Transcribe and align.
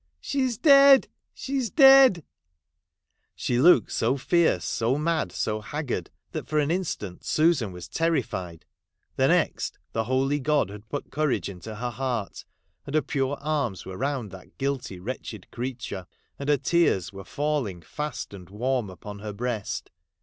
'She 0.19 0.41
is 0.41 0.57
dead! 0.57 1.09
she 1.31 1.57
is 1.57 1.69
dead!' 1.69 2.23
She 3.35 3.59
looked 3.59 3.91
so 3.91 4.17
fierce, 4.17 4.65
so 4.65 4.97
mad, 4.97 5.31
so 5.31 5.61
haggard, 5.61 6.09
that 6.31 6.47
for 6.47 6.57
an 6.57 6.71
instant 6.71 7.23
Susan 7.23 7.71
was 7.71 7.87
terrified— 7.87 8.65
the 9.17 9.27
next, 9.27 9.77
the 9.93 10.05
holy 10.05 10.39
God 10.39 10.69
had 10.71 10.89
put 10.89 11.11
courage 11.11 11.49
into 11.49 11.75
her 11.75 11.91
heart, 11.91 12.45
and 12.87 12.95
her 12.95 13.03
pure 13.03 13.37
arms 13.41 13.85
were 13.85 13.95
round 13.95 14.31
that 14.31 14.57
tuilty 14.57 14.99
\yretched 14.99 15.51
creature, 15.51 16.07
and 16.39 16.49
her 16.49 16.57
tears 16.57 17.13
were 17.13 17.23
illing 17.23 17.83
fast 17.83 18.33
and' 18.33 18.49
warm 18.49 18.89
upon 18.89 19.19
her 19.19 19.33
breast. 19.33 19.91